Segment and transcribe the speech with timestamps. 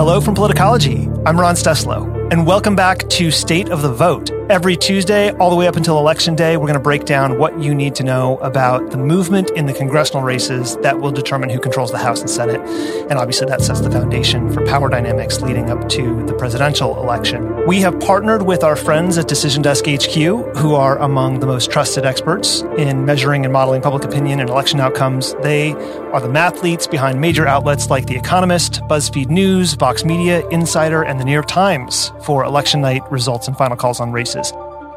[0.00, 1.12] Hello from Politicology.
[1.26, 4.39] I'm Ron Steslow, and welcome back to State of the Vote.
[4.50, 7.62] Every Tuesday, all the way up until Election Day, we're going to break down what
[7.62, 11.60] you need to know about the movement in the congressional races that will determine who
[11.60, 12.60] controls the House and Senate.
[13.08, 17.64] And obviously, that sets the foundation for power dynamics leading up to the presidential election.
[17.64, 20.16] We have partnered with our friends at Decision Desk HQ,
[20.56, 24.80] who are among the most trusted experts in measuring and modeling public opinion and election
[24.80, 25.32] outcomes.
[25.42, 25.74] They
[26.10, 31.20] are the mathletes behind major outlets like The Economist, BuzzFeed News, Vox Media, Insider, and
[31.20, 34.39] The New York Times for election night results and final calls on races.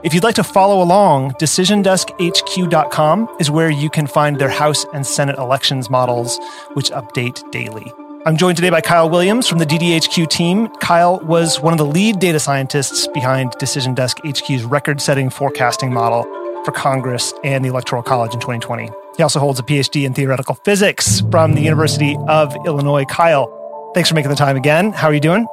[0.03, 5.05] If you'd like to follow along, DecisionDeskHQ.com is where you can find their House and
[5.05, 6.39] Senate elections models,
[6.73, 7.91] which update daily.
[8.25, 10.69] I'm joined today by Kiel Williams from the DDHQ team.
[10.81, 15.91] Kiel was one of the lead data scientists behind Decision Desk HQ's record setting forecasting
[15.91, 16.23] model
[16.63, 18.89] for Congress and the Electoral College in 2020.
[19.17, 23.05] He also holds a PhD in theoretical physics from the University of Illinois.
[23.05, 24.93] Kiel, thanks for making the time again.
[24.93, 25.45] How are you doing?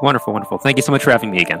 [0.00, 0.58] Wonderful, wonderful.
[0.58, 1.60] Thank you so much for having me again.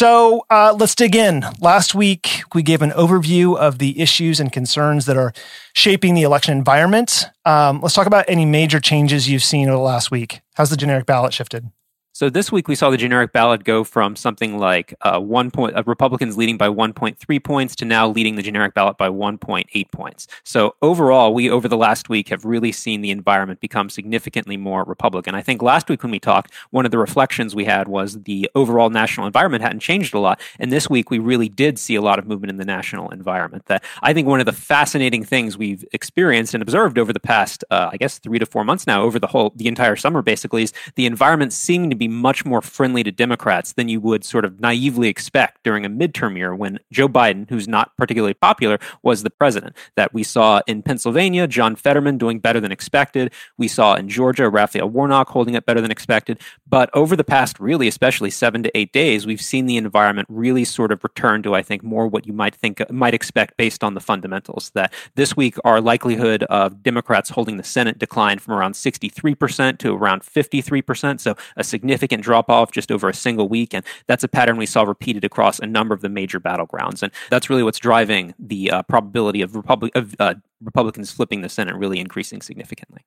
[0.00, 1.44] So uh, let's dig in.
[1.60, 5.34] Last week, we gave an overview of the issues and concerns that are
[5.74, 7.26] shaping the election environment.
[7.44, 10.40] Um, let's talk about any major changes you've seen over the last week.
[10.54, 11.70] How's the generic ballot shifted?
[12.12, 15.76] So this week we saw the generic ballot go from something like uh, one point,
[15.76, 20.26] uh, Republicans leading by 1.3 points to now leading the generic ballot by 1.8 points.
[20.42, 24.82] So overall, we over the last week have really seen the environment become significantly more
[24.82, 25.36] Republican.
[25.36, 28.50] I think last week when we talked, one of the reflections we had was the
[28.56, 32.02] overall national environment hadn't changed a lot, and this week we really did see a
[32.02, 33.66] lot of movement in the national environment.
[33.66, 37.64] That I think one of the fascinating things we've experienced and observed over the past,
[37.70, 40.64] uh, I guess, three to four months now, over the whole the entire summer, basically,
[40.64, 44.44] is the environment seeming to be much more friendly to Democrats than you would sort
[44.44, 49.22] of naively expect during a midterm year when Joe Biden, who's not particularly popular, was
[49.22, 49.76] the president.
[49.96, 53.32] That we saw in Pennsylvania, John Fetterman doing better than expected.
[53.58, 56.40] We saw in Georgia, Raphael Warnock holding up better than expected.
[56.66, 60.64] But over the past, really, especially seven to eight days, we've seen the environment really
[60.64, 63.92] sort of return to, I think, more what you might think, might expect based on
[63.92, 64.70] the fundamentals.
[64.74, 69.92] That this week, our likelihood of Democrats holding the Senate declined from around 63% to
[69.92, 71.20] around 53%.
[71.20, 73.74] So a significant significant drop off just over a single week.
[73.74, 77.02] And that's a pattern we saw repeated across a number of the major battlegrounds.
[77.02, 81.74] And that's really what's driving the uh, probability of, of uh, Republicans flipping the Senate
[81.74, 83.04] really increasing significantly.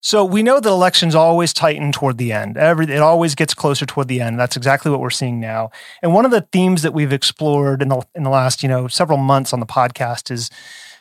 [0.00, 2.56] So we know that elections always tighten toward the end.
[2.56, 4.38] Every it always gets closer toward the end.
[4.38, 5.70] That's exactly what we're seeing now.
[6.02, 8.86] And one of the themes that we've explored in the in the last you know
[8.86, 10.50] several months on the podcast is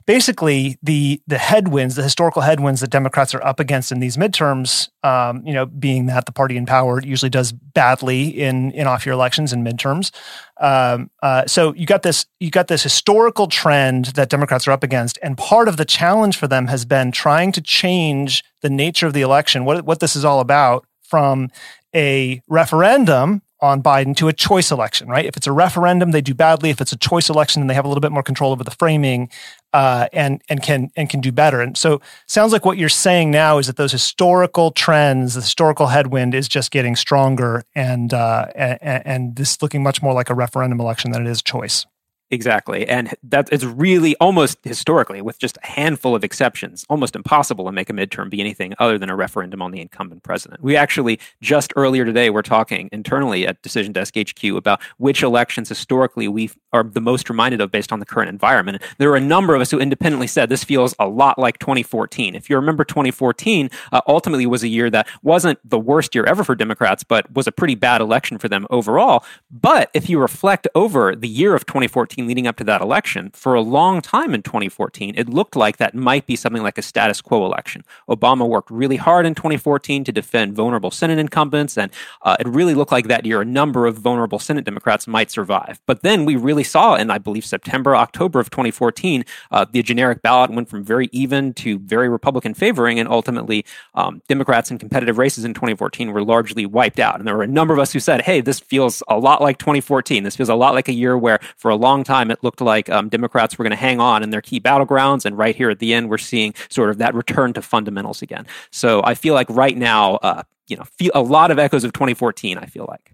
[0.05, 4.89] basically the the headwinds, the historical headwinds that Democrats are up against in these midterms.
[5.03, 9.05] Um, you know, being that the party in power usually does badly in in off
[9.05, 10.11] year elections and midterms.
[10.59, 14.83] Um, uh, so you got this you got this historical trend that Democrats are up
[14.83, 19.07] against, and part of the challenge for them has been trying to change the nature
[19.07, 19.65] of the election.
[19.65, 21.49] What what this is all about from
[21.95, 25.25] a referendum on Biden to a choice election, right?
[25.25, 26.69] If it's a referendum, they do badly.
[26.69, 28.72] If it's a choice election, then they have a little bit more control over the
[28.72, 29.29] framing
[29.72, 31.62] uh, and and can and can do better.
[31.62, 35.88] And so, sounds like what you're saying now is that those historical trends, the historical
[35.88, 40.35] headwind, is just getting stronger, and uh, and, and this looking much more like a
[40.35, 41.85] referendum election than it is choice.
[42.33, 42.88] Exactly.
[42.88, 47.71] And that it's really almost historically, with just a handful of exceptions, almost impossible to
[47.71, 50.63] make a midterm be anything other than a referendum on the incumbent president.
[50.63, 55.69] We actually just earlier today were talking internally at Decision Desk HQ about which elections
[55.69, 58.81] historically we are the most reminded of based on the current environment.
[58.97, 62.33] There were a number of us who independently said this feels a lot like 2014.
[62.33, 66.44] If you remember 2014, uh, ultimately was a year that wasn't the worst year ever
[66.44, 69.23] for Democrats, but was a pretty bad election for them overall.
[69.51, 73.53] But if you reflect over the year of 2014 leading up to that election, for
[73.53, 77.22] a long time in 2014, it looked like that might be something like a status
[77.22, 77.84] quo election.
[78.09, 81.91] Obama worked really hard in 2014 to defend vulnerable Senate incumbents, and
[82.22, 85.80] uh, it really looked like that year a number of vulnerable Senate Democrats might survive.
[85.86, 90.21] But then we really saw in, I believe, September, October of 2014, uh, the generic
[90.21, 93.65] ballot went from very even to very Republican favoring, and ultimately,
[93.95, 97.19] um, Democrats in competitive races in 2014 were largely wiped out.
[97.19, 99.57] And there were a number of us who said, hey, this feels a lot like
[99.57, 100.24] 2014.
[100.24, 102.89] This feels a lot like a year where, for a long time, it looked like
[102.89, 105.25] um, Democrats were going to hang on in their key battlegrounds.
[105.25, 108.45] And right here at the end, we're seeing sort of that return to fundamentals again.
[108.71, 111.94] So I feel like right now, uh, you know, feel a lot of echoes of
[111.94, 112.57] 2014.
[112.57, 113.13] I feel like.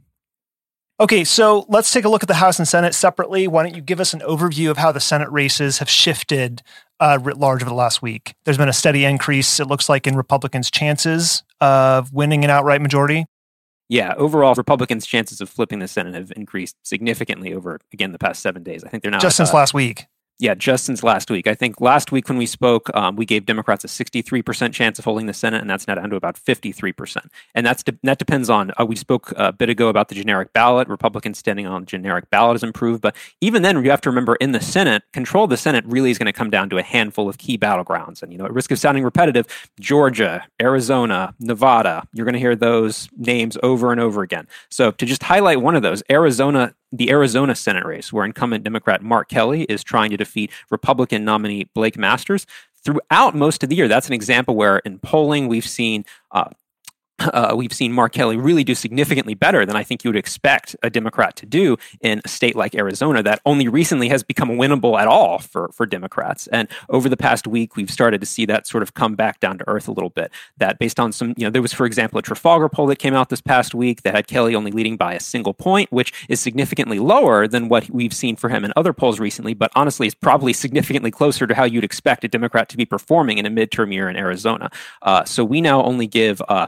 [1.02, 3.48] Okay, so let's take a look at the House and Senate separately.
[3.48, 6.62] Why don't you give us an overview of how the Senate races have shifted
[7.00, 8.34] uh, writ large over the last week?
[8.44, 12.82] There's been a steady increase, it looks like, in Republicans' chances of winning an outright
[12.82, 13.28] majority.
[13.90, 18.42] Yeah, overall, Republicans' chances of flipping the Senate have increased significantly over, again, the past
[18.42, 18.84] seven days.
[18.84, 20.06] I think they're now just since uh, last week.
[20.42, 21.48] Yeah, just since last week.
[21.48, 25.04] I think last week when we spoke, um, we gave Democrats a 63% chance of
[25.04, 27.26] holding the Senate, and that's now down to about 53%.
[27.54, 30.54] And that's de- that depends on, uh, we spoke a bit ago about the generic
[30.54, 30.88] ballot.
[30.88, 33.02] Republicans standing on generic ballot has improved.
[33.02, 36.10] But even then, you have to remember in the Senate, control of the Senate really
[36.10, 38.24] is going to come down to a handful of key battlegrounds.
[38.24, 39.46] And, you know, at risk of sounding repetitive,
[39.78, 44.48] Georgia, Arizona, Nevada, you're going to hear those names over and over again.
[44.70, 49.04] So to just highlight one of those, Arizona the Arizona Senate race, where incumbent Democrat
[49.04, 52.46] Mark Kelly is trying to defeat Republican nominee Blake Masters.
[52.84, 56.50] Throughout most of the year, that's an example where in polling we've seen uh,
[57.22, 60.76] uh, we've seen Mark Kelly really do significantly better than I think you would expect
[60.84, 65.00] a Democrat to do in a state like Arizona that only recently has become winnable
[65.00, 66.48] at all for, for Democrats.
[66.48, 69.58] And over the past week, we've started to see that sort of come back down
[69.58, 70.32] to earth a little bit.
[70.58, 73.14] That based on some, you know, there was, for example, a Trafalgar poll that came
[73.14, 76.40] out this past week that had Kelly only leading by a single point, which is
[76.40, 80.16] significantly lower than what we've seen for him in other polls recently, but honestly is
[80.16, 83.94] probably significantly closer to how you'd expect a Democrat to be performing in a midterm
[83.94, 84.70] year in Arizona.
[85.02, 86.68] Uh, so we now only give uh,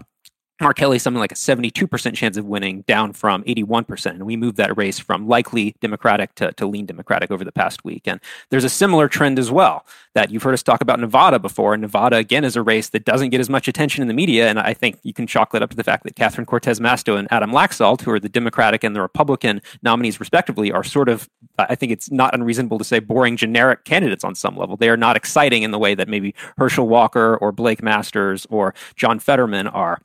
[0.62, 4.06] Mark Kelly something like a 72% chance of winning, down from 81%.
[4.12, 7.84] And we moved that race from likely Democratic to, to lean Democratic over the past
[7.84, 8.04] week.
[8.08, 8.20] And
[8.50, 11.74] there's a similar trend as well that you've heard us talk about Nevada before.
[11.74, 14.50] And Nevada, again, is a race that doesn't get as much attention in the media.
[14.50, 17.18] And I think you can chalk that up to the fact that Catherine Cortez Masto
[17.18, 21.30] and Adam Laxalt, who are the Democratic and the Republican nominees, respectively, are sort of,
[21.58, 24.78] I think it's not unreasonable to say, boring generic candidates on some level.
[24.78, 28.74] They are not exciting in the way that maybe Herschel Walker or Blake Masters or
[28.96, 30.00] John Fetterman are.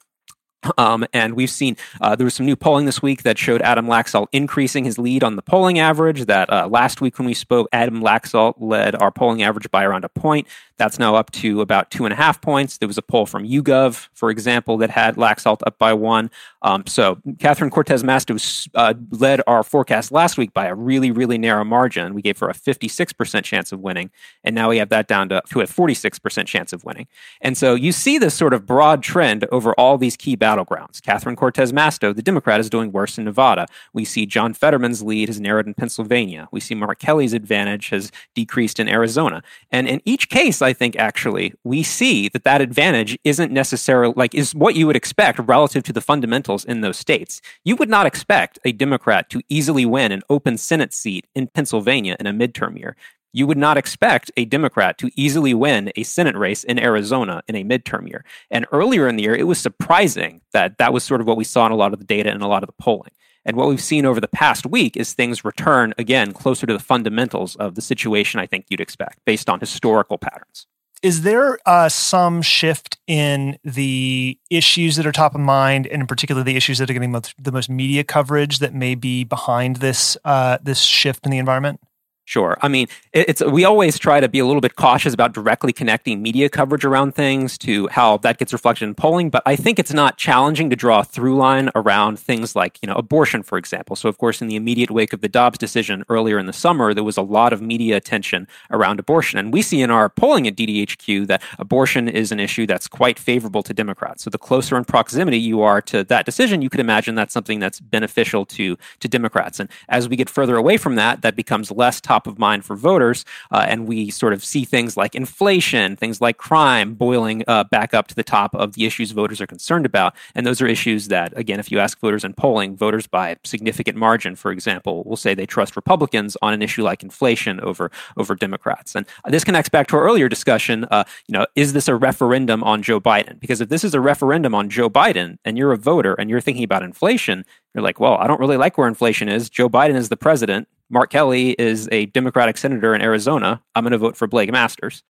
[0.79, 3.87] Um, and we've seen uh, there was some new polling this week that showed Adam
[3.87, 6.27] Laxalt increasing his lead on the polling average.
[6.27, 10.05] That uh, last week when we spoke, Adam Laxalt led our polling average by around
[10.05, 10.47] a point.
[10.79, 12.79] That's now up to about two and a half points.
[12.79, 16.31] There was a poll from YouGov, for example, that had Laxalt up by one.
[16.63, 21.39] Um, so Catherine Cortez Masto uh, led our forecast last week by a really, really
[21.39, 22.13] narrow margin.
[22.13, 24.11] We gave her a 56% chance of winning.
[24.45, 27.07] And now we have that down to, to a 46% chance of winning.
[27.41, 31.01] And so you see this sort of broad trend over all these key battlegrounds.
[31.01, 33.67] Catherine Cortez Masto, the Democrat, is doing worse in Nevada.
[33.93, 36.49] We see John Fetterman's lead has narrowed in Pennsylvania.
[36.51, 39.43] We see Mark Kelly's advantage has decreased in Arizona.
[39.71, 44.35] And in each case, I think actually we see that that advantage isn't necessarily like
[44.35, 47.41] is what you would expect relative to the fundamentals in those states.
[47.65, 52.17] You would not expect a Democrat to easily win an open Senate seat in Pennsylvania
[52.21, 52.97] in a midterm year.
[53.33, 57.55] You would not expect a Democrat to easily win a Senate race in Arizona in
[57.55, 58.25] a midterm year.
[58.51, 61.45] And earlier in the year, it was surprising that that was sort of what we
[61.45, 63.13] saw in a lot of the data and a lot of the polling.
[63.47, 66.81] And what we've seen over the past week is things return again closer to the
[66.81, 70.67] fundamentals of the situation I think you'd expect based on historical patterns.
[71.03, 76.07] Is there uh, some shift in the issues that are top of mind, and in
[76.09, 79.77] particular the issues that are getting most, the most media coverage that may be behind
[79.77, 81.81] this uh, this shift in the environment?
[82.29, 82.59] Sure.
[82.61, 86.21] I mean, it's we always try to be a little bit cautious about directly connecting
[86.21, 89.93] media coverage around things to how that gets reflected in polling, but I think it's
[89.93, 93.95] not challenging to draw a through line around things like, you know, abortion for example.
[93.95, 96.93] So of course in the immediate wake of the Dobbs decision earlier in the summer,
[96.93, 99.39] there was a lot of media attention around abortion.
[99.39, 103.21] And we see in our polling at DDHQ that abortion is an issue that's quite
[103.21, 104.25] favorable to Democrats.
[104.25, 107.61] So the closer in proximity you are to that decision, you could imagine that's something
[107.61, 109.61] that's beneficial to to Democrats.
[109.61, 112.65] And as we get further away from that, that becomes less top top of mind
[112.65, 113.25] for voters.
[113.51, 117.93] Uh, and we sort of see things like inflation, things like crime boiling uh, back
[117.93, 120.15] up to the top of the issues voters are concerned about.
[120.35, 123.99] And those are issues that, again, if you ask voters in polling, voters by significant
[123.99, 128.35] margin, for example, will say they trust Republicans on an issue like inflation over, over
[128.35, 128.95] Democrats.
[128.95, 130.87] And this connects back to our earlier discussion.
[130.91, 133.39] Uh, you know, is this a referendum on Joe Biden?
[133.39, 136.41] Because if this is a referendum on Joe Biden and you're a voter and you're
[136.41, 137.45] thinking about inflation,
[137.75, 139.51] you're like, well, I don't really like where inflation is.
[139.51, 140.67] Joe Biden is the president.
[140.89, 143.63] Mark Kelly is a Democratic senator in Arizona.
[143.75, 145.03] I'm going to vote for Blake Masters.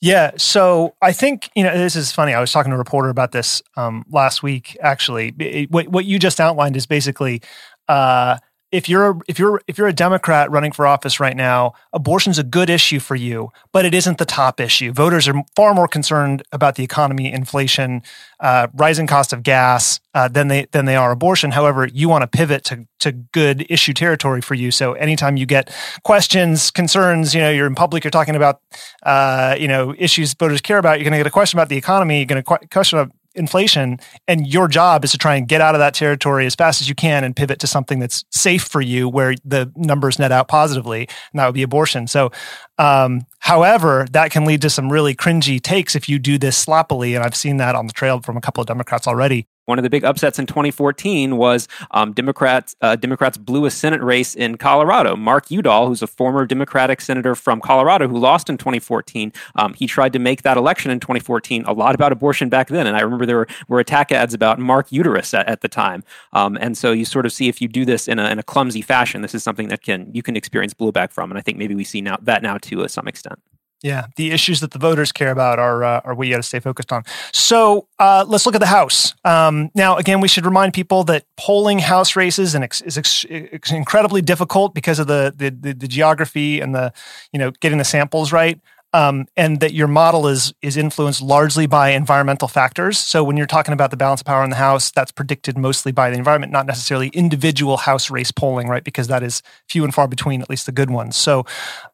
[0.00, 2.34] Yeah, so I think you know this is funny.
[2.34, 4.76] I was talking to a reporter about this um, last week.
[4.82, 7.40] Actually, it, what what you just outlined is basically
[7.88, 8.36] uh,
[8.74, 12.40] if you're a, if you're if you're a Democrat running for office right now, abortion's
[12.40, 14.90] a good issue for you, but it isn't the top issue.
[14.90, 18.02] Voters are far more concerned about the economy, inflation,
[18.40, 21.52] uh, rising cost of gas uh, than they than they are abortion.
[21.52, 24.72] However, you want to pivot to to good issue territory for you.
[24.72, 28.60] So anytime you get questions, concerns, you know, you're in public, you're talking about
[29.04, 30.98] uh, you know issues voters care about.
[30.98, 32.18] You're going to get a question about the economy.
[32.18, 33.98] You're going to question about inflation,
[34.28, 36.88] and your job is to try and get out of that territory as fast as
[36.88, 40.48] you can and pivot to something that's safe for you, where the numbers net out
[40.48, 42.06] positively, and that would be abortion.
[42.06, 42.30] So,
[42.78, 47.14] um, however, that can lead to some really cringy takes if you do this sloppily,
[47.14, 49.46] and I've seen that on the trail from a couple of Democrats already.
[49.66, 54.02] One of the big upsets in 2014 was um, Democrats uh, Democrats blew a Senate
[54.02, 55.16] race in Colorado.
[55.16, 59.86] Mark Udall, who's a former Democratic senator from Colorado who lost in 2014, um, he
[59.86, 62.86] tried to make that election in 2014 a lot about abortion back then.
[62.86, 66.04] And I remember there were, were attack ads about Mark Uterus at, at the time.
[66.32, 68.42] Um, and so you sort of see if you do this in a, in a
[68.42, 71.30] clumsy fashion, this is something that can you can experience blowback from.
[71.30, 73.38] And I think maybe we see now that now to uh, some extent.
[73.84, 76.58] Yeah, the issues that the voters care about are uh, are we got to stay
[76.58, 77.04] focused on.
[77.34, 79.14] So uh, let's look at the House.
[79.26, 83.24] Um, now, again, we should remind people that polling House races and is ex-
[83.70, 86.94] incredibly difficult because of the, the the the geography and the
[87.30, 88.58] you know getting the samples right
[88.94, 92.96] um, and that your model is is influenced largely by environmental factors.
[92.96, 95.90] So when you're talking about the balance of power in the House, that's predicted mostly
[95.90, 98.84] by the environment, not necessarily individual House race polling, right?
[98.84, 101.16] Because that is few and far between, at least the good ones.
[101.16, 101.44] So,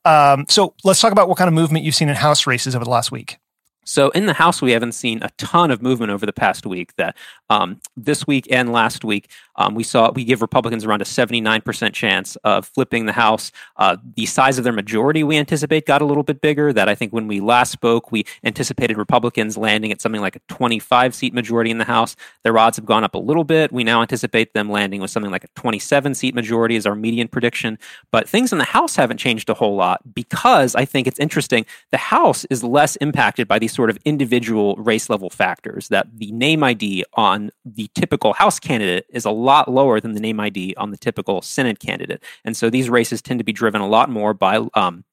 [0.05, 2.85] um, so let's talk about what kind of movement you've seen in House races over
[2.85, 3.39] the last week.
[3.87, 6.95] So in the House, we haven't seen a ton of movement over the past week.
[6.97, 7.17] That
[7.49, 11.41] um, this week and last week, um, we saw we give Republicans around a seventy
[11.43, 13.53] nine percent chance of flipping the House.
[13.77, 16.73] Uh, the size of their majority we anticipate got a little bit bigger.
[16.73, 20.41] That I think when we last spoke, we anticipated Republicans landing at something like a
[20.49, 22.17] twenty five seat majority in the House.
[22.43, 23.71] Their odds have gone up a little bit.
[23.71, 26.95] We now anticipate them landing with something like a twenty seven seat majority as our
[26.95, 27.79] median prediction.
[28.11, 31.67] But things in the House haven't changed a whole lot because I think it's interesting.
[31.91, 36.33] The House is less impacted by these sort of individual race level factors that the
[36.33, 40.75] name ID on the typical House candidate is a lot lower than the name ID
[40.77, 42.23] on the typical Senate candidate.
[42.45, 45.05] And so these races tend to be driven a lot more by um,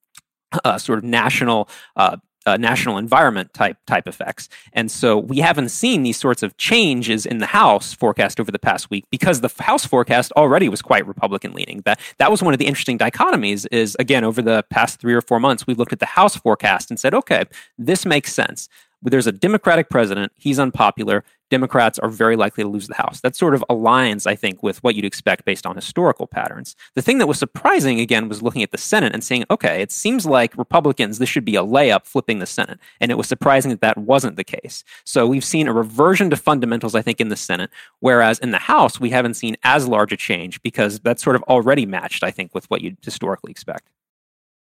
[0.63, 2.17] uh, sort of national uh,
[2.48, 4.48] uh, national environment type type effects.
[4.72, 8.58] And so we haven't seen these sorts of changes in the House forecast over the
[8.58, 11.82] past week because the House forecast already was quite Republican leaning.
[11.82, 13.67] That that was one of the interesting dichotomies.
[13.72, 16.89] Is again over the past three or four months we've looked at the House forecast
[16.89, 17.44] and said, okay,
[17.77, 18.70] this makes sense
[19.11, 21.23] there's a Democratic president, he's unpopular.
[21.49, 23.21] Democrats are very likely to lose the House.
[23.21, 26.75] That sort of aligns, I think, with what you'd expect based on historical patterns.
[26.95, 29.91] The thing that was surprising, again, was looking at the Senate and saying, okay, it
[29.91, 32.79] seems like Republicans, this should be a layup flipping the Senate.
[32.99, 34.83] And it was surprising that that wasn't the case.
[35.05, 37.69] So we've seen a reversion to fundamentals, I think, in the Senate,
[38.01, 41.43] whereas in the House, we haven't seen as large a change because that's sort of
[41.43, 43.87] already matched, I think, with what you'd historically expect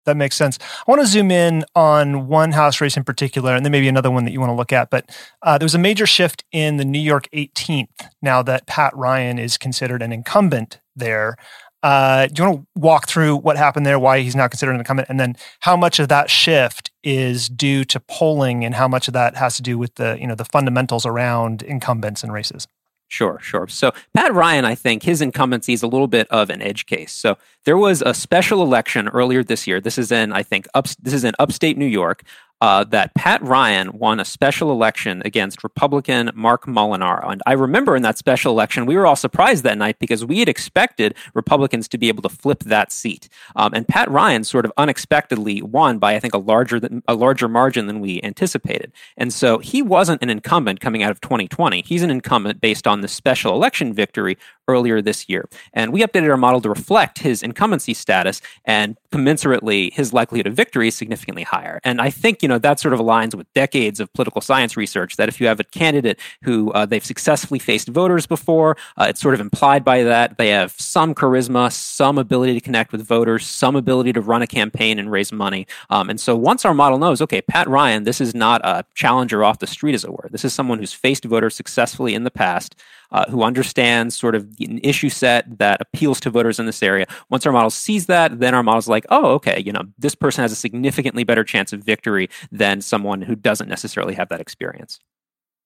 [0.04, 0.58] that makes sense.
[0.86, 4.10] I want to zoom in on one house race in particular, and then maybe another
[4.10, 4.90] one that you want to look at.
[4.90, 5.10] But
[5.42, 9.38] uh, there was a major shift in the New York 18th now that Pat Ryan
[9.38, 11.36] is considered an incumbent there.
[11.82, 14.80] Uh, do you want to walk through what happened there, why he's now considered an
[14.80, 19.06] incumbent, and then how much of that shift is due to polling, and how much
[19.06, 22.66] of that has to do with the you know the fundamentals around incumbents and races?
[23.14, 23.68] Sure, sure.
[23.68, 27.12] So Pat Ryan, I think his incumbency is a little bit of an edge case.
[27.12, 29.80] So there was a special election earlier this year.
[29.80, 32.24] This is in, I think, up, this is in upstate New York
[32.64, 37.30] uh, that Pat Ryan won a special election against Republican Mark Molinaro.
[37.30, 40.38] And I remember in that special election, we were all surprised that night because we
[40.38, 43.28] had expected Republicans to be able to flip that seat.
[43.54, 47.48] Um, and Pat Ryan sort of unexpectedly won by, I think, a larger a larger
[47.48, 48.92] margin than we anticipated.
[49.18, 51.82] And so he wasn't an incumbent coming out of 2020.
[51.82, 55.48] He's an incumbent based on the special election victory earlier this year.
[55.72, 60.54] And we updated our model to reflect his incumbency status and commensurately his likelihood of
[60.54, 61.80] victory is significantly higher.
[61.84, 64.76] And I think, you know, know, that sort of aligns with decades of political science
[64.76, 69.06] research that if you have a candidate who uh, they've successfully faced voters before, uh,
[69.08, 73.06] it's sort of implied by that they have some charisma, some ability to connect with
[73.06, 75.66] voters, some ability to run a campaign and raise money.
[75.90, 79.44] Um, and so once our model knows, okay, Pat Ryan, this is not a challenger
[79.44, 80.28] off the street, as it were.
[80.30, 82.76] This is someone who's faced voters successfully in the past
[83.14, 87.06] uh, who understands sort of an issue set that appeals to voters in this area.
[87.30, 90.42] Once our model sees that, then our model's like, oh, okay, you know, this person
[90.42, 94.98] has a significantly better chance of victory than someone who doesn't necessarily have that experience.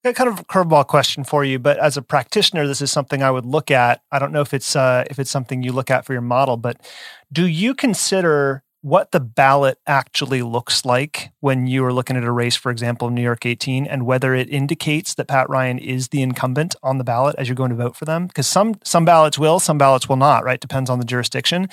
[0.04, 3.22] Got kind of a curveball question for you, but as a practitioner, this is something
[3.22, 4.02] I would look at.
[4.12, 6.56] I don't know if it's uh, if it's something you look at for your model,
[6.56, 6.80] but
[7.32, 12.30] do you consider what the ballot actually looks like when you are looking at a
[12.30, 16.22] race, for example, New York 18, and whether it indicates that Pat Ryan is the
[16.22, 18.26] incumbent on the ballot as you're going to vote for them.
[18.26, 20.44] Because some some ballots will, some ballots will not.
[20.44, 21.68] Right, depends on the jurisdiction.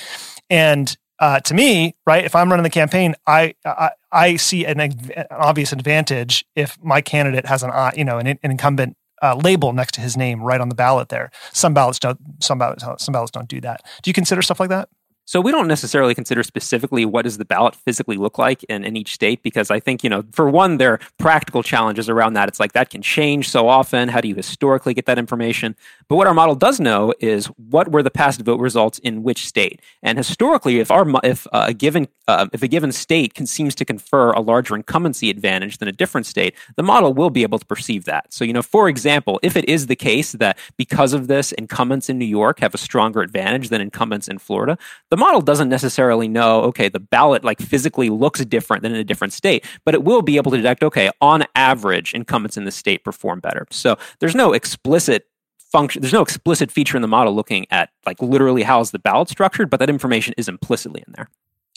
[0.50, 4.80] And uh, to me, right, if I'm running the campaign, I I, I see an,
[4.80, 4.94] an,
[5.30, 9.94] obvious advantage if my candidate has an you know an, an incumbent uh, label next
[9.94, 11.32] to his name right on the ballot there.
[11.54, 12.20] Some ballots don't.
[12.42, 13.82] Some ballots some ballots don't do that.
[14.02, 14.90] Do you consider stuff like that?
[15.26, 18.96] So we don't necessarily consider specifically what does the ballot physically look like in, in
[18.96, 22.48] each state because I think, you know, for one, there are practical challenges around that.
[22.48, 24.10] It's like that can change so often.
[24.10, 25.76] How do you historically get that information?
[26.08, 29.48] But what our model does know is what were the past vote results in which
[29.48, 29.82] state.
[30.04, 33.86] And historically, if our if a given uh, if a given state can, seems to
[33.86, 37.66] confer a larger incumbency advantage than a different state, the model will be able to
[37.66, 38.32] perceive that.
[38.34, 42.10] So, you know, for example, if it is the case that because of this, incumbents
[42.10, 44.78] in New York have a stronger advantage than incumbents in Florida,
[45.16, 49.04] the model doesn't necessarily know, okay, the ballot like physically looks different than in a
[49.06, 52.72] different state, but it will be able to detect, okay, on average, incumbents in the
[52.72, 53.66] state perform better.
[53.72, 55.28] So there's no explicit
[55.72, 59.00] function there's no explicit feature in the model looking at like literally how is the
[59.00, 61.28] ballot structured but that information is implicitly in there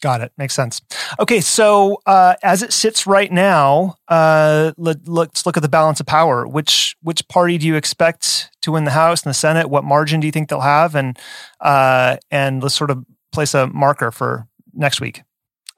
[0.00, 0.32] Got it.
[0.38, 0.80] Makes sense.
[1.18, 5.98] Okay, so uh, as it sits right now, uh, let, us look at the balance
[5.98, 6.46] of power.
[6.46, 9.68] Which which party do you expect to win the House and the Senate?
[9.68, 10.94] What margin do you think they'll have?
[10.94, 11.18] And
[11.60, 15.22] uh, and let's sort of place a marker for next week.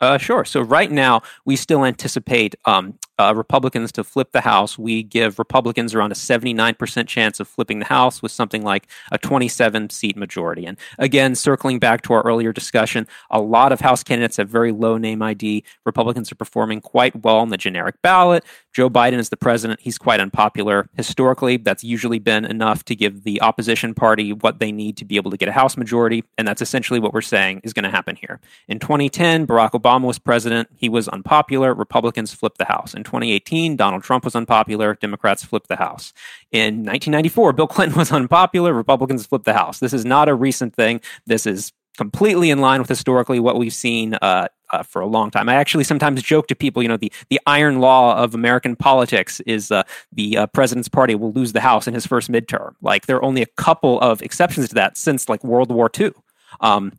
[0.00, 0.46] Uh, sure.
[0.46, 4.78] So right now, we still anticipate um, uh, Republicans to flip the House.
[4.78, 9.18] We give Republicans around a 79% chance of flipping the House with something like a
[9.18, 10.64] 27 seat majority.
[10.64, 14.72] And again, circling back to our earlier discussion, a lot of House candidates have very
[14.72, 15.64] low name ID.
[15.84, 18.42] Republicans are performing quite well on the generic ballot.
[18.72, 19.80] Joe Biden is the president.
[19.80, 20.88] He's quite unpopular.
[20.96, 25.16] Historically, that's usually been enough to give the opposition party what they need to be
[25.16, 26.24] able to get a House majority.
[26.38, 28.40] And that's essentially what we're saying is going to happen here.
[28.66, 30.68] In 2010, Barack Obama was president.
[30.74, 31.74] He was unpopular.
[31.74, 32.94] Republicans flipped the House.
[32.94, 34.94] In 2018, Donald Trump was unpopular.
[34.94, 36.12] Democrats flipped the House.
[36.50, 38.72] In 1994, Bill Clinton was unpopular.
[38.72, 39.80] Republicans flipped the House.
[39.80, 41.00] This is not a recent thing.
[41.26, 45.30] This is completely in line with historically what we've seen uh, uh, for a long
[45.30, 45.48] time.
[45.48, 49.40] I actually sometimes joke to people, you know, the, the iron law of American politics
[49.40, 49.82] is uh,
[50.12, 52.74] the uh, president's party will lose the House in his first midterm.
[52.80, 56.12] Like there are only a couple of exceptions to that since like World War II.
[56.60, 56.92] Um,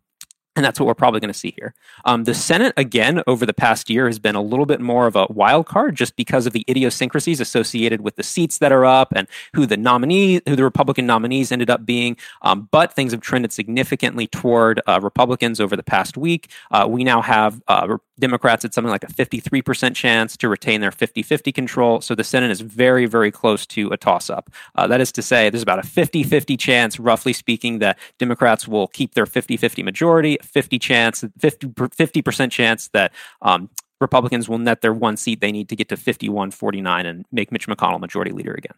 [0.56, 1.74] and that's what we're probably going to see here.
[2.04, 5.16] Um, the Senate, again, over the past year has been a little bit more of
[5.16, 9.14] a wild card just because of the idiosyncrasies associated with the seats that are up
[9.16, 12.18] and who the nominee, who the Republican nominees ended up being.
[12.42, 16.50] Um, but things have trended significantly toward uh, Republicans over the past week.
[16.70, 20.92] Uh, we now have uh, Democrats had something like a 53% chance to retain their
[20.92, 22.00] 50 50 control.
[22.00, 24.50] So the Senate is very, very close to a toss up.
[24.76, 28.68] Uh, that is to say, there's about a 50 50 chance, roughly speaking, that Democrats
[28.68, 33.70] will keep their 50 50 majority 50 chance, 50 percent chance that um,
[34.00, 37.52] Republicans will net their one seat they need to get to 51 49 and make
[37.52, 38.76] Mitch McConnell majority leader again.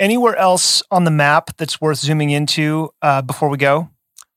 [0.00, 3.88] Anywhere else on the map that's worth zooming into uh, before we go?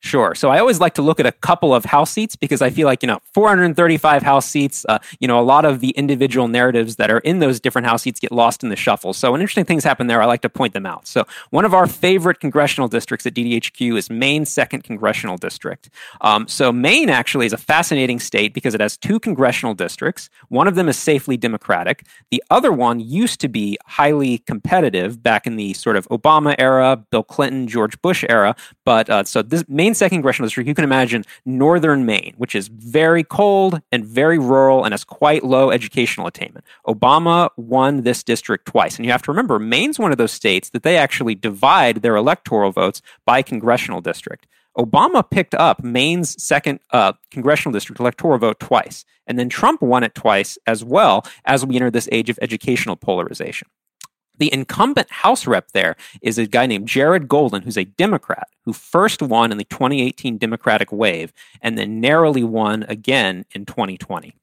[0.02, 0.36] Sure.
[0.36, 2.86] So I always like to look at a couple of house seats because I feel
[2.86, 6.98] like, you know, 435 house seats, uh, you know, a lot of the individual narratives
[6.98, 9.14] that are in those different house seats get lost in the shuffle.
[9.14, 11.08] So when interesting things happen there, I like to point them out.
[11.08, 15.90] So one of our favorite congressional districts at DDHQ is Maine's second congressional district.
[16.22, 20.30] Um, so Maine actually is a fascinating state because it has two congressional districts.
[20.50, 22.06] One of them is safely Democratic.
[22.30, 26.98] The other one used to be highly competitive back in the sort of Obama era,
[27.10, 28.56] Bill Clinton, George Bush era.
[28.84, 32.68] But uh, so this Maine second congressional district, you can imagine northern Maine, which is
[32.68, 36.66] very cold and very rural and has quite low educational attainment.
[36.88, 38.98] Obama won this district twice.
[38.98, 42.16] And you have to remember, Maine's one of those states that they actually divide their
[42.16, 44.48] electoral votes by congressional district.
[44.78, 50.04] Obama picked up Maine's second uh, congressional district electoral vote twice, and then Trump won
[50.04, 53.70] it twice as well as we enter this age of educational polarization.
[54.38, 58.74] The incumbent House rep there is a guy named Jared Golden, who's a Democrat, who
[58.74, 64.36] first won in the 2018 Democratic wave and then narrowly won again in 2020.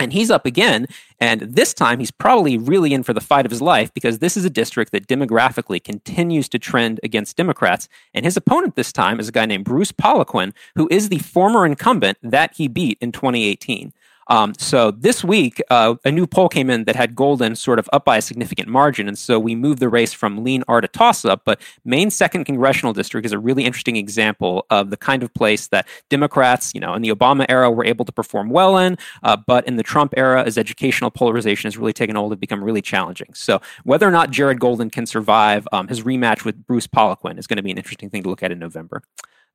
[0.00, 0.86] And he's up again,
[1.20, 4.34] and this time he's probably really in for the fight of his life because this
[4.34, 7.86] is a district that demographically continues to trend against Democrats.
[8.14, 11.66] And his opponent this time is a guy named Bruce Poliquin, who is the former
[11.66, 13.92] incumbent that he beat in 2018.
[14.30, 17.90] Um, so this week, uh, a new poll came in that had Golden sort of
[17.92, 20.86] up by a significant margin, and so we moved the race from lean R to
[20.86, 21.42] toss up.
[21.44, 25.66] But Maine's second congressional district is a really interesting example of the kind of place
[25.68, 29.36] that Democrats, you know, in the Obama era were able to perform well in, uh,
[29.36, 32.82] but in the Trump era, as educational polarization has really taken hold, have become really
[32.82, 33.34] challenging.
[33.34, 37.48] So whether or not Jared Golden can survive um, his rematch with Bruce Poliquin is
[37.48, 39.02] going to be an interesting thing to look at in November.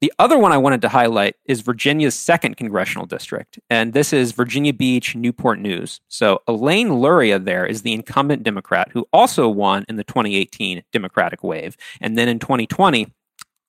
[0.01, 4.33] The other one I wanted to highlight is Virginia's second congressional district, and this is
[4.33, 6.01] Virginia Beach, Newport News.
[6.09, 11.43] So Elaine Luria there is the incumbent Democrat who also won in the 2018 Democratic
[11.43, 11.77] wave.
[12.01, 13.07] And then in 2020,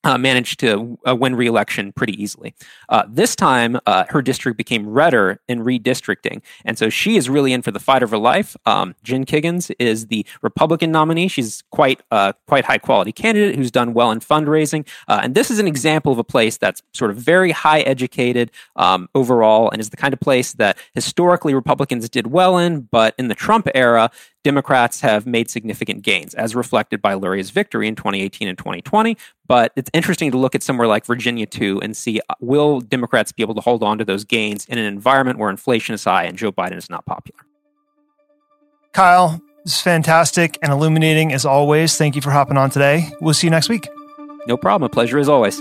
[0.05, 2.55] uh, managed to uh, win re-election pretty easily.
[2.89, 7.53] Uh, this time, uh, her district became redder in redistricting, and so she is really
[7.53, 8.57] in for the fight of her life.
[8.67, 11.29] Um, Jen Kiggans is the Republican nominee.
[11.29, 15.51] She's quite uh, quite high quality candidate who's done well in fundraising, uh, and this
[15.51, 19.81] is an example of a place that's sort of very high educated um, overall, and
[19.81, 23.69] is the kind of place that historically Republicans did well in, but in the Trump
[23.75, 24.11] era
[24.47, 29.17] Democrats have made significant gains, as reflected by Luria's victory in 2018 and 2020.
[29.49, 33.33] But it's interesting to look at somewhere like Virginia too and see uh, will Democrats
[33.33, 36.23] be able to hold on to those gains in an environment where inflation is high
[36.27, 37.41] and Joe Biden is not popular.
[38.95, 41.97] Kiel, this is fantastic and illuminating as always.
[41.97, 43.11] Thank you for hopping on today.
[43.21, 43.89] We'll see you next week.
[44.47, 44.87] No problem.
[44.87, 45.61] A pleasure as always.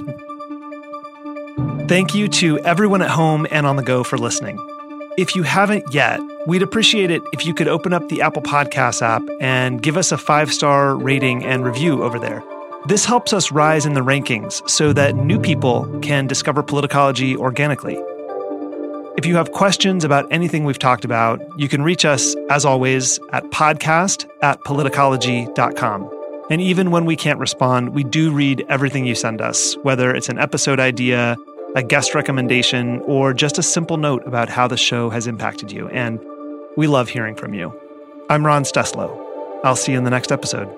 [1.88, 4.60] Thank you to everyone at home and on the go for listening.
[5.18, 9.02] If you haven't yet, we'd appreciate it if you could open up the Apple Podcasts
[9.02, 12.44] app and give us a five star rating and review over there.
[12.88, 17.98] This helps us rise in the rankings so that new people can discover politicology organically.
[19.18, 23.18] If you have questions about anything we've talked about, you can reach us, as always,
[23.32, 26.12] at podcast at politicology.com.
[26.50, 30.28] And even when we can't respond, we do read everything you send us, whether it's
[30.28, 31.38] an episode idea,
[31.76, 35.90] a guest recommendation, or just a simple note about how the show has impacted you.
[35.90, 36.20] And
[36.78, 37.78] we love hearing from you.
[38.30, 39.22] I'm Ron Steslow.
[39.64, 40.74] I'll see you in the next episode.